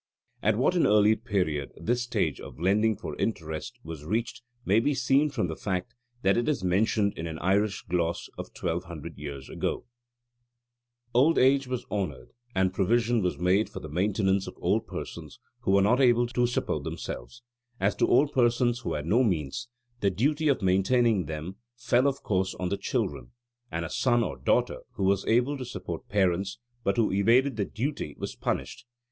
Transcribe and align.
At 0.41 0.57
what 0.57 0.73
an 0.73 0.87
early 0.87 1.15
period 1.15 1.73
this 1.79 2.01
stage 2.01 2.39
of 2.41 2.59
lending 2.59 2.95
for 2.95 3.15
interest 3.17 3.77
was 3.83 4.03
reached 4.03 4.41
may 4.65 4.79
be 4.79 4.95
seen 4.95 5.29
from 5.29 5.45
the 5.45 5.55
fact 5.55 5.93
that 6.23 6.37
it 6.37 6.49
is 6.49 6.63
mentioned 6.63 7.13
in 7.15 7.27
an 7.27 7.37
Irish 7.37 7.83
gloss 7.83 8.27
of 8.35 8.51
twelve 8.55 8.85
hundred 8.85 9.19
years 9.19 9.47
ago. 9.47 9.85
Old 11.13 11.37
age 11.37 11.67
was 11.67 11.85
greatly 11.85 11.99
honoured, 12.15 12.31
and 12.55 12.73
provision 12.73 13.21
was 13.21 13.37
made 13.37 13.69
for 13.69 13.79
the 13.79 13.89
maintenance 13.91 14.47
of 14.47 14.55
old 14.57 14.87
persons 14.87 15.39
who 15.59 15.69
were 15.69 15.83
not 15.83 16.01
able 16.01 16.25
to 16.25 16.47
support 16.47 16.83
themselves. 16.83 17.43
As 17.79 17.93
to 17.97 18.07
old 18.07 18.33
persons 18.33 18.79
who 18.79 18.95
had 18.95 19.05
no 19.05 19.23
means, 19.23 19.67
the 19.99 20.09
duty 20.09 20.47
of 20.47 20.63
maintaining 20.63 21.27
them 21.27 21.57
fell 21.75 22.07
of 22.07 22.23
course 22.23 22.55
on 22.55 22.69
the 22.69 22.77
children; 22.77 23.33
and 23.71 23.85
a 23.85 23.89
son 23.91 24.23
or 24.23 24.35
daughter 24.39 24.79
who 24.93 25.03
was 25.03 25.27
able 25.27 25.59
to 25.59 25.63
support 25.63 26.09
parents 26.09 26.57
but 26.83 26.97
who 26.97 27.11
evaded 27.11 27.55
the 27.55 27.65
duty 27.65 28.15
was 28.17 28.33
punished. 28.35 28.87